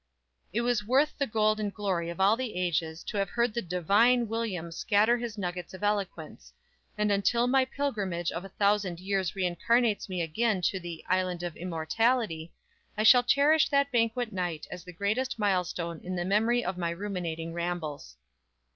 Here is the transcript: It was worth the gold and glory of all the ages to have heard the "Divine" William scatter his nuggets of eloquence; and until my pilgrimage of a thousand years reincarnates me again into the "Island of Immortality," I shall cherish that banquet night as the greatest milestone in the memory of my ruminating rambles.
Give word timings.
It 0.51 0.61
was 0.61 0.83
worth 0.83 1.15
the 1.19 1.27
gold 1.27 1.59
and 1.59 1.71
glory 1.71 2.09
of 2.09 2.19
all 2.19 2.35
the 2.35 2.55
ages 2.55 3.03
to 3.03 3.17
have 3.17 3.29
heard 3.29 3.53
the 3.53 3.61
"Divine" 3.61 4.27
William 4.27 4.71
scatter 4.71 5.15
his 5.15 5.37
nuggets 5.37 5.75
of 5.75 5.83
eloquence; 5.83 6.51
and 6.97 7.11
until 7.11 7.45
my 7.45 7.65
pilgrimage 7.65 8.31
of 8.31 8.43
a 8.43 8.49
thousand 8.49 8.99
years 8.99 9.33
reincarnates 9.33 10.09
me 10.09 10.23
again 10.23 10.55
into 10.55 10.79
the 10.79 11.05
"Island 11.07 11.43
of 11.43 11.55
Immortality," 11.55 12.51
I 12.97 13.03
shall 13.03 13.21
cherish 13.21 13.69
that 13.69 13.91
banquet 13.91 14.33
night 14.33 14.65
as 14.71 14.83
the 14.83 14.91
greatest 14.91 15.37
milestone 15.37 16.01
in 16.03 16.15
the 16.15 16.25
memory 16.25 16.65
of 16.65 16.79
my 16.79 16.89
ruminating 16.89 17.53
rambles. 17.53 18.17